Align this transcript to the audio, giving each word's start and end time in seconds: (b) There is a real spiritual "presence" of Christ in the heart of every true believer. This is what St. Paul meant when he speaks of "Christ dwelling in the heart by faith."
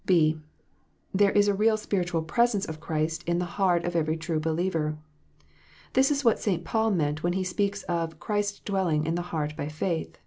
(b) 0.07 0.39
There 1.13 1.29
is 1.29 1.47
a 1.47 1.53
real 1.53 1.77
spiritual 1.77 2.23
"presence" 2.23 2.65
of 2.65 2.79
Christ 2.79 3.23
in 3.27 3.37
the 3.37 3.45
heart 3.61 3.85
of 3.85 3.95
every 3.95 4.17
true 4.17 4.39
believer. 4.39 4.97
This 5.93 6.09
is 6.09 6.25
what 6.25 6.39
St. 6.39 6.63
Paul 6.65 6.89
meant 6.89 7.21
when 7.21 7.33
he 7.33 7.43
speaks 7.43 7.83
of 7.83 8.19
"Christ 8.19 8.65
dwelling 8.65 9.05
in 9.05 9.13
the 9.13 9.21
heart 9.29 9.55
by 9.55 9.67
faith." 9.67 10.17